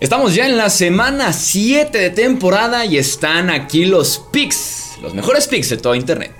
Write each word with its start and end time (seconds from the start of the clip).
Estamos 0.00 0.32
ya 0.32 0.46
en 0.46 0.56
la 0.56 0.70
semana 0.70 1.32
7 1.32 1.98
de 1.98 2.10
temporada 2.10 2.84
y 2.84 2.98
están 2.98 3.50
aquí 3.50 3.84
los 3.84 4.20
picks, 4.30 4.96
los 5.02 5.12
mejores 5.12 5.48
picks 5.48 5.70
de 5.70 5.76
todo 5.76 5.96
Internet. 5.96 6.32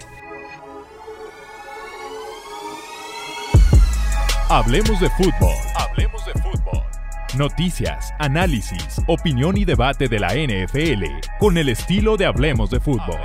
Hablemos 4.48 5.00
de 5.00 5.10
fútbol. 5.10 5.54
Hablemos 5.74 6.24
de 6.24 6.32
fútbol. 6.34 6.83
Noticias, 7.37 8.15
análisis, 8.21 9.03
opinión 9.08 9.56
y 9.56 9.65
debate 9.65 10.06
de 10.06 10.21
la 10.21 10.35
NFL 10.35 11.04
con 11.40 11.59
el 11.59 11.69
estilo 11.69 12.17
de 12.17 12.27
Hablemos 12.27 12.71
de 12.71 12.79
fútbol. 12.79 13.19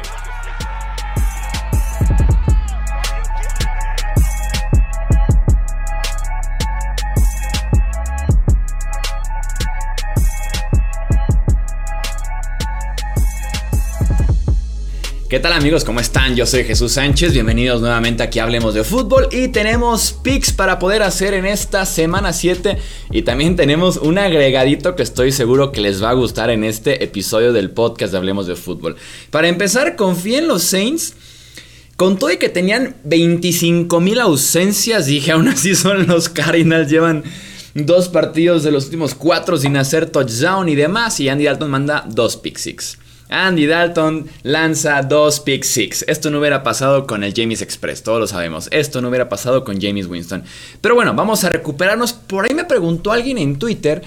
¿Qué 15.33 15.39
tal 15.39 15.53
amigos? 15.53 15.83
¿Cómo 15.83 15.99
están? 15.99 16.35
Yo 16.35 16.45
soy 16.45 16.63
Jesús 16.63 16.91
Sánchez, 16.91 17.33
bienvenidos 17.33 17.81
nuevamente 17.81 18.21
aquí 18.21 18.37
a 18.37 18.43
Hablemos 18.43 18.75
de 18.75 18.83
Fútbol 18.83 19.29
y 19.31 19.47
tenemos 19.47 20.13
picks 20.21 20.53
para 20.53 20.77
poder 20.77 21.01
hacer 21.01 21.33
en 21.33 21.47
esta 21.47 21.87
semana 21.87 22.33
7 22.33 22.77
y 23.09 23.23
también 23.23 23.55
tenemos 23.55 23.97
un 23.97 24.19
agregadito 24.19 24.95
que 24.95 25.01
estoy 25.01 25.31
seguro 25.31 25.71
que 25.71 25.81
les 25.81 26.03
va 26.03 26.11
a 26.11 26.13
gustar 26.13 26.51
en 26.51 26.63
este 26.63 27.03
episodio 27.03 27.51
del 27.51 27.71
podcast 27.71 28.11
de 28.11 28.19
Hablemos 28.19 28.45
de 28.45 28.55
Fútbol. 28.55 28.95
Para 29.31 29.47
empezar, 29.47 29.95
confíen 29.95 30.43
en 30.43 30.49
los 30.49 30.61
Saints. 30.61 31.15
Con 31.95 32.19
todo 32.19 32.31
y 32.31 32.37
que 32.37 32.49
tenían 32.49 32.95
25 33.03 33.99
mil 34.01 34.19
ausencias, 34.19 35.07
dije, 35.07 35.31
aún 35.31 35.47
así 35.47 35.73
son 35.73 36.05
los 36.05 36.29
Cardinals, 36.29 36.91
llevan 36.91 37.23
dos 37.73 38.07
partidos 38.07 38.61
de 38.61 38.69
los 38.69 38.85
últimos 38.85 39.15
cuatro 39.15 39.57
sin 39.57 39.77
hacer 39.77 40.11
touchdown 40.11 40.69
y 40.69 40.75
demás 40.75 41.19
y 41.19 41.29
Andy 41.29 41.45
Dalton 41.45 41.71
manda 41.71 42.05
dos 42.07 42.37
pick. 42.37 42.59
Andy 43.29 43.65
Dalton 43.65 44.27
lanza 44.43 45.01
dos 45.01 45.39
pick 45.39 45.63
six. 45.63 46.05
Esto 46.07 46.29
no 46.29 46.39
hubiera 46.39 46.63
pasado 46.63 47.07
con 47.07 47.23
el 47.23 47.33
James 47.35 47.61
Express, 47.61 48.03
todos 48.03 48.19
lo 48.19 48.27
sabemos. 48.27 48.67
Esto 48.71 49.01
no 49.01 49.09
hubiera 49.09 49.29
pasado 49.29 49.63
con 49.63 49.81
James 49.81 50.07
Winston. 50.07 50.43
Pero 50.81 50.95
bueno, 50.95 51.13
vamos 51.13 51.43
a 51.43 51.49
recuperarnos. 51.49 52.13
Por 52.13 52.45
ahí 52.45 52.53
me 52.53 52.65
preguntó 52.65 53.11
alguien 53.11 53.37
en 53.37 53.57
Twitter 53.57 54.03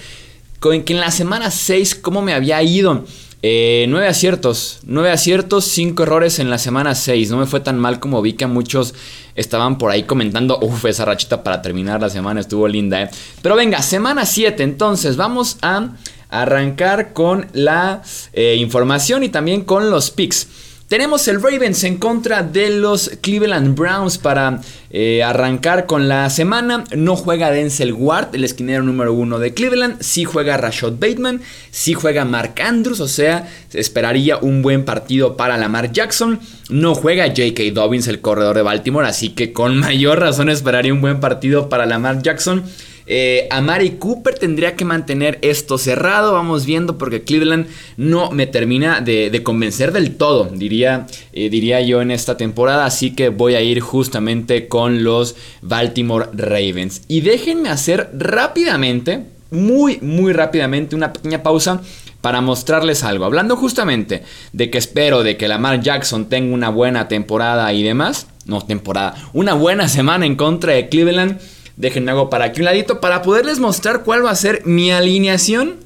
con 0.61 0.83
que 0.83 0.93
en 0.93 1.01
la 1.01 1.11
semana 1.11 1.51
6 1.51 1.97
cómo 1.97 2.23
me 2.23 2.35
había 2.35 2.63
ido. 2.63 3.05
Eh, 3.49 3.87
9 3.89 4.09
aciertos, 4.09 4.81
9 4.87 5.13
aciertos, 5.13 5.67
5 5.67 6.03
errores 6.03 6.41
en 6.41 6.51
la 6.51 6.59
semana 6.59 6.97
6. 6.97 7.31
No 7.31 7.37
me 7.37 7.47
fue 7.47 7.61
tan 7.61 7.79
mal 7.79 8.01
como 8.01 8.21
vi 8.21 8.33
que 8.33 8.49
muchos 8.49 8.93
estaban 9.37 9.79
por 9.79 9.93
ahí 9.93 10.03
comentando. 10.03 10.59
Uf, 10.61 10.85
esa 10.87 11.05
rachita 11.05 11.45
para 11.45 11.63
terminar 11.63 12.01
la 12.01 12.11
semana 12.11 12.41
estuvo 12.41 12.67
linda, 12.67 13.03
¿eh? 13.03 13.11
Pero 13.43 13.55
venga, 13.55 13.83
semana 13.83 14.27
7. 14.27 14.65
Entonces 14.65 15.17
vamos 15.17 15.59
a 15.63 15.91
arrancar 16.29 17.13
con 17.13 17.47
la 17.53 18.03
eh, 18.33 18.57
información 18.59 19.23
y 19.23 19.29
también 19.29 19.63
con 19.63 19.93
los 19.93 20.11
picks. 20.11 20.49
Tenemos 20.89 21.27
el 21.27 21.43
Ravens 21.43 21.83
en 21.83 21.97
contra 21.97 22.45
de 22.45 22.71
los 22.71 23.11
Cleveland 23.21 23.77
Browns 23.77 24.19
para 24.19 24.61
eh, 24.91 25.21
arrancar 25.21 25.85
con 25.85 26.07
la 26.07 26.31
semana. 26.31 26.85
No 26.95 27.17
juega 27.17 27.51
Denzel 27.51 27.93
Ward, 27.93 28.37
el 28.37 28.45
esquinero 28.45 28.85
número 28.85 29.13
uno 29.13 29.41
de 29.41 29.53
Cleveland. 29.53 30.01
Sí 30.01 30.25
juega 30.25 30.57
Rashad 30.57 30.93
Bateman. 30.93 31.41
Sí 31.73 31.95
juega 31.95 32.25
Mark 32.25 32.55
Andrews. 32.63 33.01
O 33.01 33.09
sea, 33.09 33.49
esperaría 33.73 34.37
un 34.37 34.63
buen 34.63 34.85
partido 34.85 35.37
para 35.37 35.57
Lamar 35.57 35.91
Jackson. 35.91 36.39
No 36.69 36.95
juega 36.95 37.27
J.K. 37.27 37.65
Dobbins, 37.73 38.07
el 38.07 38.21
corredor 38.21 38.55
de 38.55 38.63
Baltimore. 38.63 39.09
Así 39.09 39.31
que 39.31 39.53
con 39.53 39.77
mayor 39.81 40.21
razón 40.21 40.49
esperaría 40.51 40.93
un 40.93 41.01
buen 41.01 41.19
partido 41.19 41.69
para 41.69 41.87
Lamar 41.87 42.23
Jackson. 42.23 42.63
Eh, 43.07 43.47
Amari 43.51 43.93
Cooper 43.93 44.39
tendría 44.39 44.75
que 44.75 44.85
mantener 44.85 45.39
esto 45.43 45.79
cerrado. 45.79 46.33
Vamos 46.33 46.67
viendo 46.67 46.99
porque 46.99 47.23
Cleveland 47.23 47.67
no 47.97 48.31
me 48.31 48.47
termina 48.47 49.01
de, 49.01 49.41
convencer 49.43 49.93
del 49.93 50.17
todo, 50.17 50.51
diría, 50.53 51.07
eh, 51.33 51.49
diría 51.49 51.81
yo 51.81 52.03
en 52.03 52.11
esta 52.11 52.37
temporada. 52.37 52.85
Así 52.85 53.15
que 53.15 53.29
voy 53.29 53.55
a 53.55 53.61
ir 53.61 53.81
justamente 53.81 54.69
con 54.69 55.05
los 55.05 55.37
Baltimore 55.63 56.29
Ravens. 56.33 57.03
Y 57.09 57.21
déjenme 57.21 57.69
hacer 57.69 58.11
rápidamente, 58.15 59.25
muy, 59.51 59.99
muy 60.01 60.33
rápidamente, 60.33 60.97
una 60.97 61.13
pequeña 61.13 61.43
pausa 61.43 61.83
para 62.21 62.41
mostrarles 62.41 63.05
algo. 63.05 63.25
Hablando 63.25 63.57
justamente 63.57 64.25
de 64.53 64.69
que 64.69 64.79
espero 64.79 65.23
de 65.23 65.37
que 65.37 65.47
Lamar 65.47 65.81
Jackson 65.81 66.29
tenga 66.29 66.53
una 66.53 66.71
buena 66.71 67.07
temporada 67.07 67.73
y 67.73 67.85
demás. 67.85 68.27
No, 68.47 68.61
temporada. 68.63 69.15
Una 69.33 69.55
buena 69.55 69.89
semana 69.89 70.27
en 70.27 70.35
contra 70.35 70.73
de 70.73 70.89
Cleveland. 70.89 71.39
Déjenme 71.77 72.11
hago 72.11 72.31
para 72.31 72.47
aquí 72.47 72.61
un 72.61 72.65
ladito 72.65 73.01
para 73.01 73.23
poderles 73.23 73.59
mostrar 73.59 74.03
cuál 74.03 74.25
va 74.25 74.31
a 74.31 74.37
ser 74.37 74.63
mi 74.65 74.91
alineación 74.91 75.77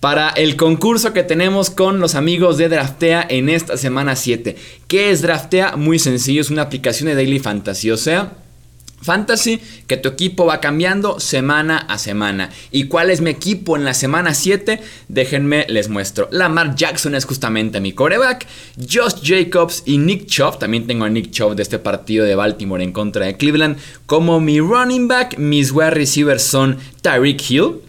para 0.00 0.28
el 0.30 0.56
concurso 0.56 1.12
que 1.12 1.24
tenemos 1.24 1.70
con 1.70 1.98
los 1.98 2.14
amigos 2.14 2.56
de 2.56 2.68
Draftea 2.68 3.26
en 3.28 3.48
esta 3.48 3.76
semana 3.76 4.14
7. 4.14 4.56
¿Qué 4.86 5.10
es 5.10 5.22
Draftea? 5.22 5.76
Muy 5.76 5.98
sencillo, 5.98 6.40
es 6.40 6.50
una 6.50 6.62
aplicación 6.62 7.08
de 7.08 7.14
Daily 7.14 7.38
Fantasy, 7.38 7.90
o 7.90 7.96
sea... 7.96 8.32
Fantasy, 9.00 9.60
que 9.86 9.96
tu 9.96 10.08
equipo 10.08 10.46
va 10.46 10.60
cambiando 10.60 11.20
semana 11.20 11.78
a 11.78 11.98
semana. 11.98 12.50
¿Y 12.70 12.84
cuál 12.84 13.10
es 13.10 13.20
mi 13.20 13.30
equipo 13.30 13.76
en 13.76 13.84
la 13.84 13.94
semana 13.94 14.34
7? 14.34 14.80
Déjenme, 15.08 15.66
les 15.68 15.88
muestro. 15.88 16.28
Lamar 16.30 16.74
Jackson 16.74 17.14
es 17.14 17.24
justamente 17.24 17.80
mi 17.80 17.92
coreback. 17.92 18.46
Josh 18.78 19.22
Jacobs 19.22 19.82
y 19.86 19.98
Nick 19.98 20.26
Chubb. 20.26 20.58
También 20.58 20.86
tengo 20.86 21.04
a 21.04 21.10
Nick 21.10 21.30
Chubb 21.30 21.54
de 21.54 21.62
este 21.62 21.78
partido 21.78 22.24
de 22.24 22.34
Baltimore 22.34 22.82
en 22.82 22.92
contra 22.92 23.26
de 23.26 23.36
Cleveland. 23.36 23.78
Como 24.06 24.40
mi 24.40 24.60
running 24.60 25.08
back, 25.08 25.38
mis 25.38 25.72
wide 25.72 25.90
receivers 25.90 26.42
son 26.42 26.78
Tyreek 27.02 27.50
Hill. 27.50 27.87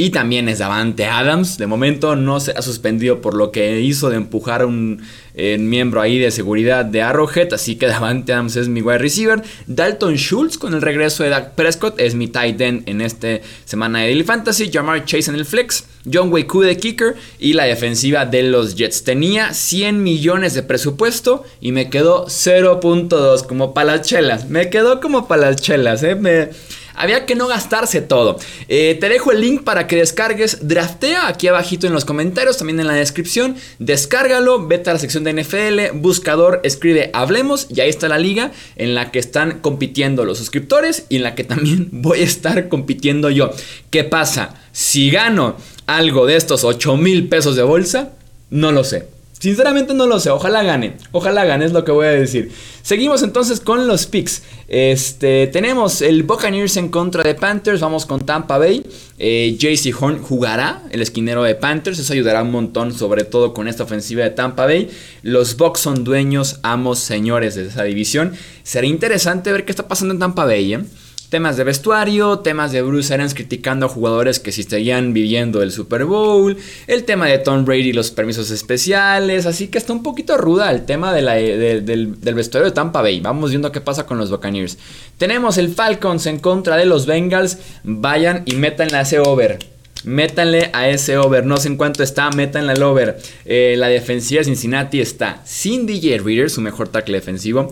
Y 0.00 0.10
también 0.10 0.48
es 0.48 0.60
Davante 0.60 1.06
Adams. 1.06 1.58
De 1.58 1.66
momento 1.66 2.14
no 2.14 2.38
se 2.38 2.52
ha 2.52 2.62
suspendido 2.62 3.20
por 3.20 3.34
lo 3.34 3.50
que 3.50 3.80
hizo 3.80 4.10
de 4.10 4.16
empujar 4.16 4.64
un 4.64 5.02
miembro 5.34 6.00
ahí 6.00 6.20
de 6.20 6.30
seguridad 6.30 6.84
de 6.84 7.02
Arrowhead. 7.02 7.52
Así 7.52 7.74
que 7.74 7.88
Davante 7.88 8.32
Adams 8.32 8.54
es 8.54 8.68
mi 8.68 8.80
wide 8.80 8.98
receiver. 8.98 9.42
Dalton 9.66 10.14
Schultz 10.14 10.56
con 10.56 10.72
el 10.72 10.82
regreso 10.82 11.24
de 11.24 11.30
Dak 11.30 11.56
Prescott 11.56 11.98
es 11.98 12.14
mi 12.14 12.28
tight 12.28 12.60
end 12.60 12.88
en 12.88 13.00
esta 13.00 13.40
semana 13.64 13.98
de 13.98 14.04
Daily 14.04 14.22
Fantasy. 14.22 14.70
Jamar 14.72 15.04
Chase 15.04 15.32
en 15.32 15.36
el 15.36 15.44
flex. 15.44 15.86
John 16.10 16.32
Waku 16.32 16.60
de 16.60 16.76
kicker. 16.76 17.16
Y 17.40 17.54
la 17.54 17.64
defensiva 17.64 18.24
de 18.24 18.44
los 18.44 18.76
Jets. 18.76 19.02
Tenía 19.02 19.52
100 19.52 20.00
millones 20.00 20.54
de 20.54 20.62
presupuesto 20.62 21.42
y 21.60 21.72
me 21.72 21.90
quedó 21.90 22.26
0.2 22.26 23.46
como 23.48 23.74
para 23.74 23.96
las 23.96 24.06
chelas. 24.06 24.48
Me 24.48 24.70
quedó 24.70 25.00
como 25.00 25.26
para 25.26 25.50
las 25.50 25.56
chelas. 25.60 26.04
¿eh? 26.04 26.14
Me 26.14 26.50
había 26.98 27.26
que 27.26 27.34
no 27.34 27.46
gastarse 27.46 28.00
todo. 28.00 28.38
Eh, 28.68 28.96
te 29.00 29.08
dejo 29.08 29.32
el 29.32 29.40
link 29.40 29.62
para 29.62 29.86
que 29.86 29.96
descargues 29.96 30.66
Draftea 30.68 31.28
aquí 31.28 31.48
abajito 31.48 31.86
en 31.86 31.92
los 31.92 32.04
comentarios, 32.04 32.58
también 32.58 32.80
en 32.80 32.86
la 32.86 32.94
descripción. 32.94 33.56
Descárgalo, 33.78 34.66
vete 34.66 34.90
a 34.90 34.94
la 34.94 34.98
sección 34.98 35.24
de 35.24 35.32
NFL, 35.32 35.98
buscador, 35.98 36.60
escribe 36.64 37.10
Hablemos 37.12 37.66
y 37.70 37.80
ahí 37.80 37.88
está 37.88 38.08
la 38.08 38.18
liga 38.18 38.52
en 38.76 38.94
la 38.94 39.10
que 39.10 39.18
están 39.18 39.60
compitiendo 39.60 40.24
los 40.24 40.38
suscriptores 40.38 41.06
y 41.08 41.16
en 41.16 41.22
la 41.22 41.34
que 41.34 41.44
también 41.44 41.88
voy 41.92 42.20
a 42.20 42.24
estar 42.24 42.68
compitiendo 42.68 43.30
yo. 43.30 43.50
¿Qué 43.90 44.04
pasa? 44.04 44.54
Si 44.72 45.10
gano 45.10 45.56
algo 45.86 46.26
de 46.26 46.36
estos 46.36 46.64
8 46.64 46.96
mil 46.96 47.28
pesos 47.28 47.56
de 47.56 47.62
bolsa, 47.62 48.12
no 48.50 48.72
lo 48.72 48.84
sé. 48.84 49.17
Sinceramente 49.38 49.94
no 49.94 50.06
lo 50.06 50.18
sé, 50.18 50.30
ojalá 50.30 50.64
gane, 50.64 50.96
ojalá 51.12 51.44
gane 51.44 51.64
es 51.64 51.72
lo 51.72 51.84
que 51.84 51.92
voy 51.92 52.06
a 52.06 52.10
decir. 52.10 52.50
Seguimos 52.82 53.22
entonces 53.22 53.60
con 53.60 53.86
los 53.86 54.06
picks. 54.06 54.42
Este, 54.66 55.46
tenemos 55.46 56.02
el 56.02 56.24
Buccaneers 56.24 56.76
en 56.76 56.88
contra 56.88 57.22
de 57.22 57.34
Panthers, 57.34 57.80
vamos 57.80 58.04
con 58.04 58.26
Tampa 58.26 58.58
Bay. 58.58 58.84
Eh, 59.18 59.56
JC 59.56 59.94
Horn 60.00 60.20
jugará, 60.22 60.82
el 60.90 61.02
esquinero 61.02 61.44
de 61.44 61.54
Panthers, 61.54 62.00
eso 62.00 62.12
ayudará 62.12 62.42
un 62.42 62.50
montón, 62.50 62.92
sobre 62.92 63.24
todo 63.24 63.54
con 63.54 63.68
esta 63.68 63.84
ofensiva 63.84 64.24
de 64.24 64.30
Tampa 64.30 64.66
Bay. 64.66 64.90
Los 65.22 65.56
Bucks 65.56 65.80
son 65.80 66.02
dueños, 66.02 66.58
amos, 66.62 66.98
señores 66.98 67.54
de 67.54 67.66
esa 67.66 67.84
división. 67.84 68.32
Será 68.64 68.86
interesante 68.86 69.52
ver 69.52 69.64
qué 69.64 69.70
está 69.70 69.86
pasando 69.86 70.14
en 70.14 70.20
Tampa 70.20 70.46
Bay, 70.46 70.74
¿eh? 70.74 70.80
Temas 71.28 71.58
de 71.58 71.64
vestuario, 71.64 72.38
temas 72.38 72.72
de 72.72 72.80
Bruce 72.80 73.12
Arians 73.12 73.34
criticando 73.34 73.84
a 73.84 73.90
jugadores 73.90 74.40
que 74.40 74.50
si 74.50 74.62
seguían 74.62 75.12
viviendo 75.12 75.62
el 75.62 75.72
Super 75.72 76.06
Bowl, 76.06 76.56
el 76.86 77.04
tema 77.04 77.26
de 77.26 77.36
Tom 77.36 77.66
Brady 77.66 77.90
y 77.90 77.92
los 77.92 78.10
permisos 78.10 78.50
especiales, 78.50 79.44
así 79.44 79.68
que 79.68 79.76
está 79.76 79.92
un 79.92 80.02
poquito 80.02 80.38
ruda 80.38 80.70
el 80.70 80.86
tema 80.86 81.12
del, 81.12 81.84
del, 81.84 82.34
vestuario 82.34 82.70
de 82.70 82.74
Tampa 82.74 83.02
Bay. 83.02 83.20
Vamos 83.20 83.50
viendo 83.50 83.70
qué 83.72 83.82
pasa 83.82 84.06
con 84.06 84.16
los 84.16 84.30
Buccaneers. 84.30 84.78
Tenemos 85.18 85.58
el 85.58 85.68
Falcons 85.68 86.24
en 86.24 86.38
contra 86.38 86.78
de 86.78 86.86
los 86.86 87.04
Bengals, 87.04 87.58
vayan 87.84 88.44
y 88.46 88.54
métanle 88.54 88.96
a 88.96 89.02
ese 89.02 89.18
over. 89.18 89.58
Métanle 90.04 90.70
a 90.72 90.88
ese 90.88 91.18
over, 91.18 91.44
no 91.44 91.58
sé 91.58 91.68
en 91.68 91.76
cuánto 91.76 92.02
está, 92.02 92.30
métanle 92.30 92.72
al 92.72 92.82
over. 92.82 93.18
Eh, 93.44 93.74
la 93.76 93.88
defensiva 93.88 94.38
de 94.38 94.46
Cincinnati 94.46 95.02
está 95.02 95.42
sin 95.44 95.84
DJ 95.84 96.20
Reader, 96.20 96.48
su 96.48 96.62
mejor 96.62 96.88
tackle 96.88 97.18
defensivo. 97.18 97.68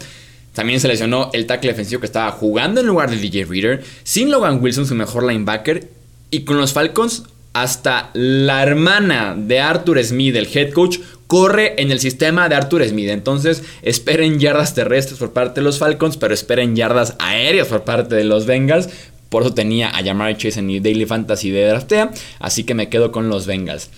También 0.56 0.81
se 0.81 0.88
lesionó 0.88 1.29
el 1.35 1.44
tackle 1.44 1.73
defensivo 1.73 2.00
que 2.00 2.06
estaba 2.06 2.32
jugando 2.32 2.81
en 2.81 2.87
lugar 2.87 3.11
de 3.11 3.19
DJ 3.19 3.44
Reader. 3.44 3.85
Sin 4.05 4.31
Logan 4.31 4.62
Wilson, 4.62 4.87
su 4.87 4.94
mejor 4.94 5.25
linebacker. 5.25 5.91
Y 6.31 6.44
con 6.44 6.56
los 6.56 6.73
Falcons, 6.73 7.25
hasta 7.53 8.08
la 8.14 8.62
hermana 8.62 9.37
de 9.37 9.61
Arthur 9.61 10.03
Smith, 10.03 10.35
el 10.35 10.49
head 10.50 10.73
coach, 10.73 10.97
corre 11.26 11.75
en 11.76 11.91
el 11.91 12.00
sistema 12.00 12.49
de 12.49 12.55
Arthur 12.55 12.88
Smith. 12.88 13.11
Entonces, 13.11 13.64
esperen 13.82 14.41
yardas 14.41 14.73
terrestres 14.73 15.19
por 15.19 15.35
parte 15.35 15.61
de 15.61 15.64
los 15.64 15.79
Falcons, 15.79 16.17
pero 16.17 16.32
esperen 16.32 16.75
yardas 16.75 17.17
aéreas 17.19 17.69
por 17.69 17.85
parte 17.85 18.14
de 18.14 18.25
los 18.25 18.47
Bengals 18.47 18.88
Por 19.29 19.43
eso 19.43 19.53
tenía 19.53 19.91
a 19.91 20.03
Jamar 20.03 20.38
Chase 20.38 20.61
en 20.61 20.69
mi 20.69 20.81
Daily 20.81 21.05
Fantasy 21.05 21.50
de 21.50 21.67
draftea. 21.67 22.12
Así 22.38 22.64
que 22.64 22.73
me 22.73 22.88
quedo 22.88 23.12
con 23.12 23.29
los 23.29 23.44
Bengals. 23.44 23.91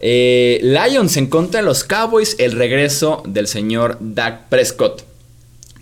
Eh, 0.00 0.60
Lions 0.60 1.16
en 1.16 1.28
contra 1.28 1.60
de 1.60 1.66
los 1.66 1.82
Cowboys. 1.82 2.36
El 2.38 2.52
regreso 2.52 3.22
del 3.26 3.46
señor 3.46 3.96
Dak 4.02 4.50
Prescott. 4.50 5.13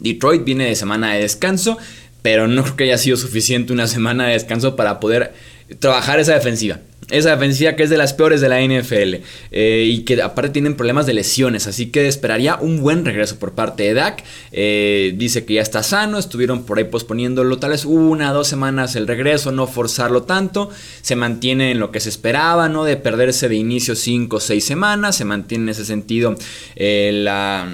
Detroit 0.03 0.45
viene 0.45 0.67
de 0.67 0.77
semana 0.77 1.15
de 1.15 1.23
descanso. 1.23 1.79
Pero 2.23 2.47
no 2.47 2.63
creo 2.63 2.77
que 2.77 2.85
haya 2.85 2.99
sido 2.99 3.17
suficiente 3.17 3.73
una 3.73 3.89
semana 3.89 4.27
de 4.27 4.35
descanso 4.35 4.77
para 4.77 5.01
poder 5.01 5.33
trabajar 5.81 6.21
esa 6.21 6.35
defensiva. 6.35 6.79
Esa 7.13 7.31
defensiva 7.33 7.77
que 7.77 7.83
es 7.83 7.91
de 7.91 7.99
las 7.99 8.15
peores 8.15 8.41
de 8.41 8.49
la 8.49 8.61
NFL 8.61 9.23
eh, 9.51 9.87
y 9.87 10.01
que 10.01 10.23
aparte 10.23 10.49
tienen 10.49 10.77
problemas 10.77 11.05
de 11.05 11.13
lesiones, 11.13 11.67
así 11.67 11.87
que 11.87 12.09
esperaría 12.09 12.57
un 12.57 12.81
buen 12.81 13.05
regreso 13.05 13.39
por 13.39 13.53
parte 13.53 13.83
de 13.83 13.93
Dak. 13.93 14.25
Eh, 14.51 15.13
dice 15.17 15.45
que 15.45 15.55
ya 15.55 15.63
está 15.63 15.83
sano, 15.83 16.19
estuvieron 16.19 16.65
por 16.65 16.79
ahí 16.79 16.85
posponiéndolo 16.85 17.59
tal 17.59 17.71
vez 17.73 17.85
una, 17.85 18.33
dos 18.33 18.49
semanas 18.49 18.97
el 18.97 19.07
regreso, 19.07 19.53
no 19.53 19.67
forzarlo 19.67 20.23
tanto, 20.23 20.71
se 21.03 21.15
mantiene 21.15 21.73
en 21.73 21.81
lo 21.81 21.91
que 21.91 22.01
se 22.01 22.09
esperaba, 22.09 22.71
¿no? 22.71 22.85
De 22.85 22.97
perderse 22.97 23.49
de 23.51 23.57
inicio 23.57 23.95
cinco 23.95 24.37
o 24.37 24.41
seis 24.41 24.65
semanas, 24.65 25.17
se 25.17 25.27
mantiene 25.27 25.65
en 25.65 25.69
ese 25.69 25.85
sentido 25.85 26.35
eh, 26.77 27.11
la, 27.13 27.69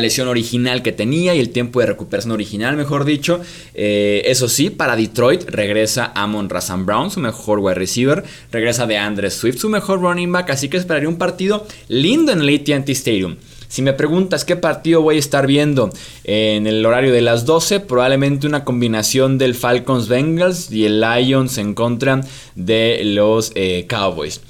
lesión 0.00 0.26
original 0.26 0.82
que 0.82 0.92
tenía 0.92 1.34
y 1.34 1.40
el 1.40 1.50
tiempo 1.50 1.78
de 1.78 1.86
recuperación 1.86 2.32
original, 2.32 2.76
mejor 2.76 3.04
dicho. 3.04 3.40
eso 3.74 4.48
sí, 4.48 4.70
para 4.70 4.96
Detroit 4.96 5.48
regresa 5.48 6.10
Amon 6.14 6.48
Razan 6.48 6.86
Brown, 6.86 7.10
su 7.10 7.20
mejor 7.20 7.60
wide 7.60 7.74
receiver, 7.74 8.24
regresa 8.50 8.79
de 8.86 8.98
Andre 8.98 9.30
Swift, 9.30 9.58
su 9.58 9.68
mejor 9.68 10.00
running 10.00 10.32
back, 10.32 10.50
así 10.50 10.68
que 10.68 10.76
esperaría 10.76 11.08
un 11.08 11.18
partido 11.18 11.66
lindo 11.88 12.32
en 12.32 12.40
el 12.40 12.54
ATT 12.54 12.88
Stadium. 12.90 13.36
Si 13.70 13.82
me 13.82 13.92
preguntas 13.92 14.44
qué 14.44 14.56
partido 14.56 15.00
voy 15.00 15.14
a 15.14 15.20
estar 15.20 15.46
viendo 15.46 15.90
en 16.24 16.66
el 16.66 16.84
horario 16.84 17.12
de 17.12 17.20
las 17.20 17.46
12, 17.46 17.78
probablemente 17.78 18.48
una 18.48 18.64
combinación 18.64 19.38
del 19.38 19.54
Falcons 19.54 20.08
Bengals 20.08 20.72
y 20.72 20.86
el 20.86 21.00
Lions 21.00 21.56
en 21.56 21.74
contra 21.74 22.20
de 22.56 23.00
los 23.04 23.52
eh, 23.54 23.86
Cowboys. 23.88 24.40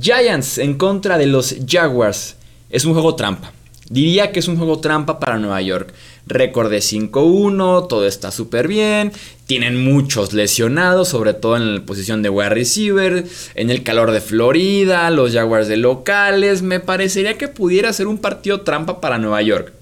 Giants 0.00 0.58
en 0.58 0.74
contra 0.74 1.18
de 1.18 1.26
los 1.26 1.56
Jaguars. 1.66 2.36
Es 2.70 2.84
un 2.84 2.92
juego 2.92 3.16
trampa. 3.16 3.52
Diría 3.88 4.30
que 4.30 4.38
es 4.38 4.46
un 4.46 4.56
juego 4.56 4.78
trampa 4.78 5.18
para 5.18 5.36
Nueva 5.36 5.60
York. 5.62 5.92
Récord 6.26 6.70
de 6.70 6.78
5-1, 6.78 7.88
todo 7.88 8.06
está 8.06 8.30
súper 8.30 8.68
bien. 8.68 9.12
Tienen 9.46 9.82
muchos 9.82 10.32
lesionados, 10.32 11.08
sobre 11.08 11.34
todo 11.34 11.56
en 11.56 11.74
la 11.74 11.82
posición 11.82 12.22
de 12.22 12.28
wide 12.28 12.50
receiver. 12.50 13.24
En 13.54 13.70
el 13.70 13.82
calor 13.82 14.12
de 14.12 14.20
Florida, 14.20 15.10
los 15.10 15.32
Jaguars 15.32 15.68
de 15.68 15.76
locales. 15.76 16.62
Me 16.62 16.80
parecería 16.80 17.36
que 17.36 17.48
pudiera 17.48 17.92
ser 17.92 18.06
un 18.06 18.18
partido 18.18 18.60
trampa 18.60 19.00
para 19.00 19.18
Nueva 19.18 19.42
York. 19.42 19.72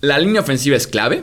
La 0.00 0.18
línea 0.18 0.40
ofensiva 0.40 0.76
es 0.76 0.86
clave. 0.86 1.22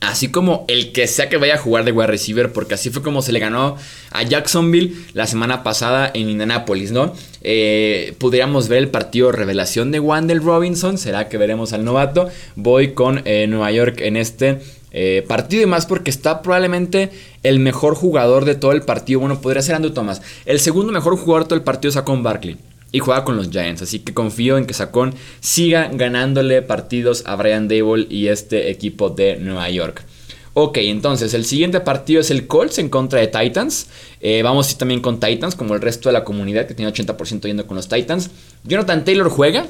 Así 0.00 0.30
como 0.30 0.64
el 0.66 0.92
que 0.92 1.06
sea 1.06 1.28
que 1.28 1.36
vaya 1.36 1.56
a 1.56 1.58
jugar 1.58 1.84
de 1.84 1.92
wide 1.92 2.06
receiver, 2.06 2.52
porque 2.52 2.72
así 2.72 2.88
fue 2.88 3.02
como 3.02 3.20
se 3.20 3.32
le 3.32 3.38
ganó 3.38 3.76
a 4.12 4.22
Jacksonville 4.22 4.94
la 5.12 5.26
semana 5.26 5.62
pasada 5.62 6.10
en 6.14 6.30
Indianapolis, 6.30 6.90
¿no? 6.90 7.12
Eh, 7.42 8.14
podríamos 8.18 8.68
ver 8.68 8.78
el 8.78 8.88
partido 8.88 9.30
revelación 9.30 9.92
de 9.92 10.00
Wandel 10.00 10.42
Robinson, 10.42 10.96
será 10.96 11.28
que 11.28 11.36
veremos 11.36 11.74
al 11.74 11.84
novato. 11.84 12.30
Voy 12.56 12.94
con 12.94 13.20
eh, 13.26 13.46
Nueva 13.46 13.70
York 13.72 14.00
en 14.00 14.16
este 14.16 14.60
eh, 14.90 15.22
partido 15.28 15.62
y 15.62 15.66
más 15.66 15.84
porque 15.84 16.10
está 16.10 16.40
probablemente 16.40 17.10
el 17.42 17.58
mejor 17.58 17.94
jugador 17.94 18.46
de 18.46 18.54
todo 18.54 18.72
el 18.72 18.80
partido. 18.80 19.20
Bueno, 19.20 19.42
podría 19.42 19.60
ser 19.60 19.74
Andrew 19.74 19.92
Thomas. 19.92 20.22
El 20.46 20.60
segundo 20.60 20.92
mejor 20.92 21.18
jugador 21.18 21.42
de 21.42 21.48
todo 21.48 21.58
el 21.58 21.64
partido 21.64 21.90
es 21.90 22.00
con 22.02 22.22
Barkley 22.22 22.56
y 22.92 22.98
juega 22.98 23.24
con 23.24 23.36
los 23.36 23.50
Giants. 23.50 23.82
Así 23.82 24.00
que 24.00 24.14
confío 24.14 24.58
en 24.58 24.66
que 24.66 24.74
Sacón 24.74 25.14
siga 25.40 25.90
ganándole 25.92 26.62
partidos 26.62 27.22
a 27.26 27.36
Brian 27.36 27.68
Dable 27.68 28.06
y 28.08 28.28
este 28.28 28.70
equipo 28.70 29.10
de 29.10 29.36
Nueva 29.36 29.70
York. 29.70 30.04
Ok, 30.52 30.78
entonces 30.78 31.32
el 31.34 31.44
siguiente 31.44 31.78
partido 31.80 32.20
es 32.20 32.30
el 32.30 32.48
Colts 32.48 32.78
en 32.78 32.88
contra 32.88 33.20
de 33.20 33.28
Titans. 33.28 33.86
Eh, 34.20 34.42
vamos 34.42 34.68
a 34.68 34.72
ir 34.72 34.78
también 34.78 35.00
con 35.00 35.20
Titans, 35.20 35.54
como 35.54 35.74
el 35.74 35.80
resto 35.80 36.08
de 36.08 36.12
la 36.12 36.24
comunidad 36.24 36.66
que 36.66 36.74
tiene 36.74 36.92
80% 36.92 37.42
yendo 37.42 37.66
con 37.66 37.76
los 37.76 37.88
Titans. 37.88 38.30
Jonathan 38.64 39.04
Taylor 39.04 39.28
juega, 39.30 39.66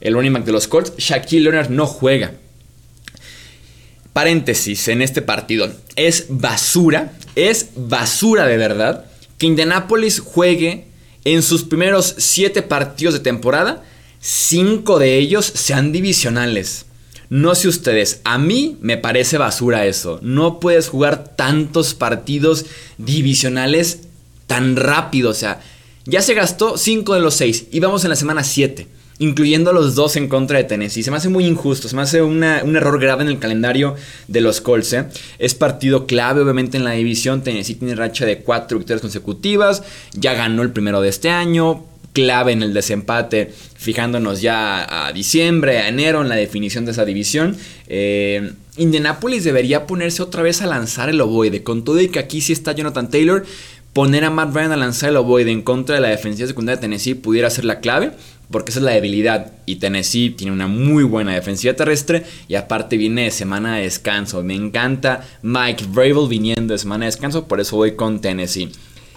el 0.00 0.14
running 0.14 0.32
back 0.32 0.44
de 0.44 0.52
los 0.52 0.66
Colts. 0.66 0.94
Shaquille 0.96 1.44
Leonard 1.44 1.70
no 1.70 1.86
juega. 1.86 2.32
Paréntesis 4.12 4.88
en 4.88 5.02
este 5.02 5.22
partido. 5.22 5.70
Es 5.94 6.26
basura, 6.28 7.12
es 7.36 7.70
basura 7.76 8.46
de 8.46 8.56
verdad 8.56 9.04
que 9.38 9.46
Indianapolis 9.46 10.18
juegue 10.18 10.89
en 11.24 11.42
sus 11.42 11.64
primeros 11.64 12.14
7 12.18 12.62
partidos 12.62 13.14
de 13.14 13.20
temporada, 13.20 13.84
5 14.20 14.98
de 14.98 15.18
ellos 15.18 15.46
sean 15.46 15.92
divisionales. 15.92 16.86
No 17.28 17.54
sé 17.54 17.68
ustedes, 17.68 18.20
a 18.24 18.38
mí 18.38 18.76
me 18.80 18.96
parece 18.96 19.38
basura 19.38 19.86
eso. 19.86 20.18
No 20.22 20.58
puedes 20.60 20.88
jugar 20.88 21.36
tantos 21.36 21.94
partidos 21.94 22.66
divisionales 22.98 24.00
tan 24.46 24.76
rápido. 24.76 25.30
O 25.30 25.34
sea, 25.34 25.60
ya 26.06 26.22
se 26.22 26.34
gastó 26.34 26.76
5 26.76 27.14
de 27.14 27.20
los 27.20 27.34
6 27.34 27.66
y 27.70 27.80
vamos 27.80 28.04
en 28.04 28.10
la 28.10 28.16
semana 28.16 28.42
7 28.42 28.99
incluyendo 29.20 29.72
los 29.72 29.94
dos 29.94 30.16
en 30.16 30.28
contra 30.28 30.58
de 30.58 30.64
Tennessee. 30.64 31.02
Se 31.02 31.10
me 31.10 31.18
hace 31.18 31.28
muy 31.28 31.44
injusto, 31.44 31.88
se 31.88 31.94
me 31.94 32.02
hace 32.02 32.22
un 32.22 32.42
error 32.42 32.98
grave 32.98 33.22
en 33.22 33.28
el 33.28 33.38
calendario 33.38 33.94
de 34.26 34.40
los 34.40 34.62
Colts. 34.62 34.94
¿eh? 34.94 35.04
Es 35.38 35.54
partido 35.54 36.06
clave, 36.06 36.40
obviamente, 36.40 36.78
en 36.78 36.84
la 36.84 36.92
división. 36.92 37.42
Tennessee 37.42 37.74
tiene 37.74 37.94
racha 37.94 38.24
de 38.24 38.38
cuatro 38.38 38.78
victorias 38.78 39.02
consecutivas, 39.02 39.82
ya 40.14 40.32
ganó 40.32 40.62
el 40.62 40.72
primero 40.72 41.00
de 41.02 41.10
este 41.10 41.30
año. 41.30 41.84
Clave 42.12 42.50
en 42.50 42.64
el 42.64 42.74
desempate, 42.74 43.52
fijándonos 43.76 44.40
ya 44.40 45.06
a 45.06 45.12
diciembre, 45.12 45.78
a 45.78 45.88
enero, 45.88 46.22
en 46.22 46.28
la 46.28 46.34
definición 46.34 46.84
de 46.84 46.90
esa 46.90 47.04
división. 47.04 47.56
Eh, 47.86 48.52
Indianapolis 48.78 49.44
debería 49.44 49.86
ponerse 49.86 50.20
otra 50.20 50.42
vez 50.42 50.60
a 50.60 50.66
lanzar 50.66 51.08
el 51.08 51.20
ovoide, 51.20 51.62
con 51.62 51.84
todo 51.84 52.00
y 52.00 52.08
que 52.08 52.18
aquí 52.18 52.40
sí 52.40 52.52
está 52.52 52.72
Jonathan 52.72 53.10
Taylor. 53.10 53.44
Poner 53.92 54.24
a 54.24 54.30
Matt 54.30 54.54
Ryan 54.54 54.72
a 54.72 54.76
lanzar 54.76 55.10
el 55.10 55.16
ovoide 55.16 55.50
en 55.50 55.62
contra 55.62 55.96
de 55.96 56.00
la 56.00 56.08
defensiva 56.08 56.46
secundaria 56.46 56.76
de 56.76 56.82
Tennessee 56.82 57.14
pudiera 57.14 57.50
ser 57.50 57.64
la 57.64 57.80
clave 57.80 58.12
porque 58.50 58.70
esa 58.70 58.80
es 58.80 58.84
la 58.84 58.92
debilidad. 58.92 59.52
Y 59.66 59.76
Tennessee 59.76 60.30
tiene 60.30 60.52
una 60.52 60.66
muy 60.66 61.04
buena 61.04 61.34
defensiva 61.34 61.74
terrestre 61.74 62.24
y 62.48 62.56
aparte 62.56 62.96
viene 62.96 63.24
de 63.24 63.30
semana 63.30 63.76
de 63.76 63.82
descanso. 63.82 64.42
Me 64.42 64.54
encanta 64.54 65.26
Mike 65.42 65.86
Vrabel 65.88 66.28
viniendo 66.28 66.74
de 66.74 66.78
semana 66.78 67.04
de 67.04 67.12
descanso, 67.12 67.46
por 67.46 67.60
eso 67.60 67.76
voy 67.76 67.94
con 67.94 68.20
Tennessee. 68.20 68.70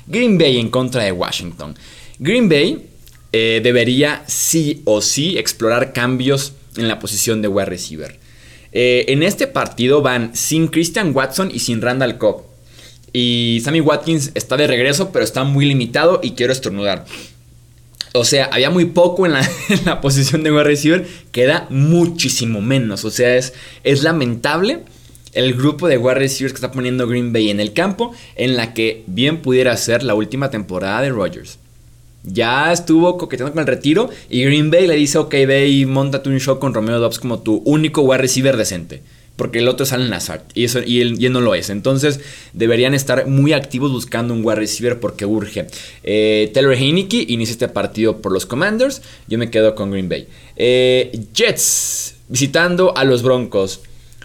Green 0.08 0.38
Bay 0.38 0.60
en 0.60 0.70
contra 0.70 1.04
de 1.04 1.12
Washington. 1.12 1.76
Green 2.20 2.48
Bay 2.48 2.90
eh, 3.32 3.62
debería 3.64 4.24
sí 4.28 4.82
o 4.86 5.02
sí 5.02 5.38
explorar 5.38 5.94
cambios 5.94 6.54
en 6.78 6.88
la 6.88 7.00
posición 7.00 7.42
de 7.42 7.48
wide 7.48 7.66
receiver. 7.66 8.20
Eh, 8.72 9.06
en 9.10 9.24
este 9.24 9.48
partido 9.48 10.02
van 10.02 10.36
sin 10.36 10.68
Christian 10.68 11.16
Watson 11.16 11.50
y 11.54 11.60
sin 11.60 11.82
Randall 11.82 12.18
Cobb. 12.18 12.53
Y 13.14 13.62
Sammy 13.64 13.80
Watkins 13.80 14.32
está 14.34 14.58
de 14.58 14.66
regreso, 14.66 15.12
pero 15.12 15.24
está 15.24 15.44
muy 15.44 15.66
limitado 15.66 16.20
y 16.24 16.32
quiero 16.32 16.52
estornudar. 16.52 17.06
O 18.14 18.26
sea, 18.26 18.46
había 18.46 18.72
muy 18.72 18.86
poco 18.86 19.26
en 19.28 19.34
la, 19.86 20.02
posición 20.02 20.44
de 20.44 20.52
wide 20.52 20.64
receiver, 20.64 21.08
queda 21.32 21.68
muchísimo 21.70 22.60
menos. 22.60 23.06
O 23.06 23.12
sea, 23.12 23.38
es, 23.38 23.54
es 23.84 24.02
lamentable 24.02 24.80
el 25.34 25.54
grupo 25.54 25.88
de 25.88 25.98
wide 25.98 26.16
receivers 26.16 26.54
que 26.54 26.58
está 26.58 26.72
poniendo 26.72 27.08
Green 27.08 27.34
Bay 27.34 27.50
en 27.50 27.60
el 27.60 27.74
campo, 27.74 28.14
en 28.36 28.56
la 28.56 28.74
que 28.74 29.04
bien 29.08 29.42
pudiera 29.42 29.76
ser 29.78 30.04
la 30.04 30.16
última 30.16 30.50
temporada 30.50 31.02
de 31.02 31.10
Rodgers. 31.10 31.60
Ya 32.24 32.72
estuvo 32.72 33.18
coqueteando 33.18 33.54
con 33.54 33.62
el 33.62 33.68
retiro 33.68 34.10
y 34.30 34.44
Green 34.44 34.72
Bay 34.72 34.88
le 34.88 34.96
dice, 34.96 35.18
ok, 35.18 35.32
ve 35.48 35.68
y 35.68 35.86
montate 35.86 36.30
un 36.30 36.40
show 36.40 36.58
con 36.58 36.74
Romeo 36.74 37.00
Dobbs 37.00 37.20
como 37.20 37.40
tu 37.40 37.62
único 37.66 38.02
wide 38.02 38.20
receiver 38.20 38.56
decente 38.56 39.02
porque 39.44 39.60
el 39.60 39.68
otro 39.68 39.84
es 39.84 39.92
Alan 39.92 40.10
Lazard 40.10 40.44
y, 40.54 40.64
eso, 40.64 40.80
y, 40.82 41.02
él, 41.02 41.18
no 41.34 41.42
lo 41.42 41.54
es. 41.54 41.70
Entonces 41.70 42.22
deberían 42.54 42.94
estar 42.94 43.28
muy 43.28 43.52
activos 43.52 43.92
buscando 43.92 44.34
un 44.34 44.40
wide 44.42 44.56
receiver 44.56 45.02
porque 45.02 45.26
urge. 45.26 45.68
Eh, 46.06 46.50
Taylor 46.54 46.74
Heineke 46.74 47.26
inicia 47.28 47.52
este 47.52 47.68
partido 47.68 48.22
por 48.22 48.32
los 48.32 48.46
Commanders. 48.46 49.02
Yo 49.28 49.38
me 49.38 49.52
quedo 49.52 49.76
con 49.76 49.92
Green 49.92 50.08
Bay. 50.08 50.30
Eh, 50.56 51.12
Jets 51.34 52.16
visitando 52.30 52.96
a 52.96 53.04
los 53.04 53.22
Broncos. 53.22 53.82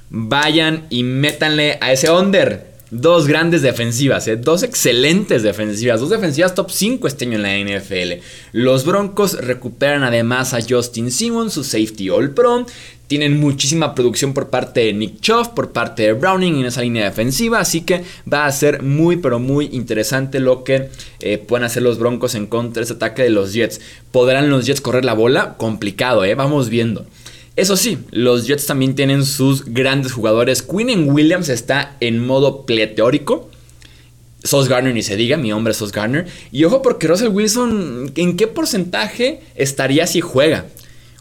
Vayan 0.09 0.87
y 0.89 1.03
métanle 1.03 1.79
a 1.81 1.91
ese 1.91 2.13
under. 2.13 2.68
Dos 2.91 3.27
grandes 3.27 3.61
defensivas, 3.61 4.27
eh. 4.29 4.37
dos 4.37 4.63
excelentes 4.63 5.43
defensivas, 5.43 6.01
dos 6.01 6.09
defensivas 6.09 6.55
top 6.55 6.71
5 6.71 7.07
este 7.07 7.27
año 7.27 7.37
en 7.37 7.43
la 7.43 7.79
NFL. 7.79 8.23
Los 8.53 8.87
Broncos 8.87 9.35
recuperan 9.35 10.05
además 10.05 10.55
a 10.55 10.61
Justin 10.67 11.11
Simmons, 11.11 11.53
su 11.53 11.65
safety 11.65 12.09
all 12.09 12.31
pro. 12.31 12.65
Tienen 13.07 13.41
muchísima 13.41 13.95
producción 13.95 14.33
por 14.33 14.49
parte 14.49 14.81
de 14.81 14.95
Nick 14.95 15.21
Chubb, 15.21 15.55
por 15.55 15.73
parte 15.73 16.03
de 16.03 16.13
Browning 16.15 16.61
en 16.61 16.67
esa 16.67 16.81
línea 16.81 17.05
defensiva. 17.05 17.59
Así 17.59 17.83
que 17.83 18.05
va 18.31 18.47
a 18.47 18.53
ser 18.53 18.83
muy, 18.83 19.17
pero 19.17 19.39
muy 19.39 19.67
interesante 19.73 20.41
lo 20.41 20.65
que 20.65 20.89
eh, 21.21 21.37
puedan 21.37 21.65
hacer 21.65 21.83
los 21.83 21.99
Broncos 21.99 22.35
en 22.35 22.47
contra 22.47 22.81
de 22.81 22.85
ese 22.85 22.95
ataque 22.95 23.23
de 23.23 23.31
los 23.31 23.53
Jets. 23.53 23.83
¿Podrán 24.13 24.49
los 24.49 24.65
Jets 24.65 24.81
correr 24.81 25.05
la 25.05 25.15
bola? 25.15 25.57
Complicado, 25.59 26.25
¿eh? 26.25 26.35
Vamos 26.35 26.71
viendo. 26.71 27.07
Eso 27.59 27.77
sí, 27.77 27.99
los 28.13 28.47
Jets 28.47 28.67
también 28.67 28.95
tienen 28.95 29.25
sus 29.25 29.65
grandes 29.65 30.13
jugadores. 30.13 30.63
Quinn 30.63 31.11
Williams 31.11 31.49
está 31.49 31.97
en 31.99 32.25
modo 32.25 32.65
pleteórico. 32.65 33.51
Sos 34.45 34.69
Garner 34.69 34.95
ni 34.95 35.03
se 35.03 35.17
diga, 35.17 35.37
mi 35.37 35.53
hombre 35.53 35.75
Sos 35.75 35.91
Garner. 35.91 36.29
Y 36.53 36.63
ojo 36.63 36.83
porque 36.83 37.09
Russell 37.09 37.31
Wilson, 37.31 38.13
¿en 38.15 38.37
qué 38.37 38.47
porcentaje 38.47 39.41
estaría 39.57 40.07
si 40.07 40.21
juega? 40.21 40.67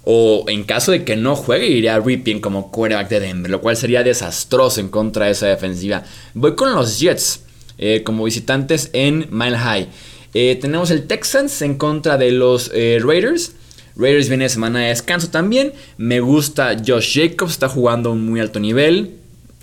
O 0.03 0.45
en 0.47 0.63
caso 0.63 0.91
de 0.91 1.03
que 1.03 1.15
no 1.15 1.35
juegue, 1.35 1.69
iría 1.69 1.95
a 1.95 1.99
Ripping 1.99 2.39
como 2.39 2.69
quarterback 2.69 3.09
de 3.09 3.19
Denver, 3.19 3.49
lo 3.49 3.59
cual 3.59 3.75
sería 3.75 4.03
desastroso 4.03 4.79
en 4.79 4.89
contra 4.89 5.25
de 5.25 5.31
esa 5.31 5.47
defensiva. 5.47 6.03
Voy 6.35 6.53
con 6.53 6.71
los 6.75 6.99
Jets. 6.99 7.39
eh, 7.79 8.03
como 8.03 8.23
visitantes 8.25 8.91
en 8.93 9.27
Mile 9.31 9.57
High. 9.57 9.87
Eh, 10.35 10.55
tenemos 10.61 10.91
el 10.91 11.07
Texans 11.07 11.63
en 11.63 11.79
contra 11.79 12.15
de 12.15 12.29
los 12.29 12.69
Raiders. 12.69 13.53
Raiders 13.97 14.29
viene 14.29 14.45
de 14.45 14.49
semana 14.49 14.79
de 14.79 14.89
descanso 14.89 15.29
también. 15.29 15.73
Me 15.97 16.19
gusta 16.19 16.75
Josh 16.85 17.19
Jacobs, 17.19 17.53
está 17.53 17.67
jugando 17.67 18.11
un 18.11 18.25
muy 18.25 18.39
alto 18.39 18.59
nivel 18.59 19.15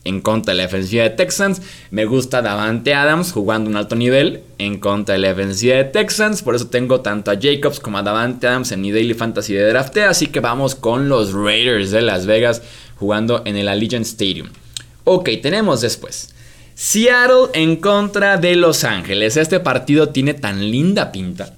en 0.05 0.21
contra 0.21 0.53
de 0.53 0.59
la 0.59 0.63
defensiva 0.65 1.05
de 1.05 1.11
Texans. 1.11 1.63
Me 1.91 2.05
gusta 2.05 2.43
Davante 2.43 2.95
Adams 2.95 3.33
jugando 3.33 3.71
un 3.71 3.77
alto 3.77 3.97
nivel 3.97 4.43
en 4.59 4.79
contra 4.79 5.15
de 5.15 5.21
la 5.21 5.29
defensiva 5.29 5.77
de 5.77 5.85
Texans. 5.85 6.43
Por 6.43 6.55
eso 6.55 6.67
tengo 6.67 7.01
tanto 7.01 7.31
a 7.31 7.39
Jacobs 7.41 7.81
como 7.81 7.99
a 7.99 8.03
Davante 8.03 8.47
Adams 8.47 8.73
en 8.73 8.81
mi 8.81 8.93
Daily 8.93 9.15
Fantasy 9.15 9.55
de 9.55 9.69
draft. 9.69 9.97
Así 9.99 10.27
que 10.27 10.41
vamos 10.41 10.75
con 10.75 11.09
los 11.09 11.33
Raiders 11.33 11.91
de 11.91 12.03
Las 12.03 12.27
Vegas 12.27 12.63
jugando 12.97 13.43
en 13.45 13.57
el 13.57 13.69
Allegiant 13.69 14.07
Stadium. 14.07 14.49
Ok, 15.05 15.31
tenemos 15.43 15.81
después. 15.81 16.35
Seattle 16.75 17.51
en 17.53 17.77
contra 17.77 18.37
de 18.37 18.57
Los 18.57 18.85
Ángeles. 18.85 19.37
Este 19.37 19.61
partido 19.61 20.09
tiene 20.09 20.35
tan 20.35 20.71
linda 20.71 21.13
pinta. 21.13 21.55